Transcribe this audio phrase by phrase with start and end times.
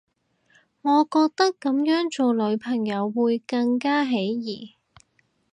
[0.81, 4.75] 我覺得噉樣做女朋友會更加起疑